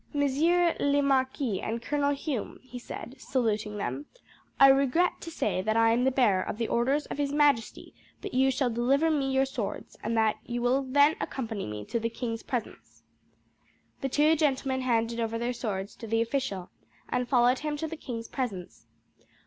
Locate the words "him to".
17.59-17.87